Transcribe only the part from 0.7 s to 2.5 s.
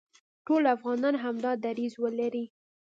افغانان همدا دریځ ولري،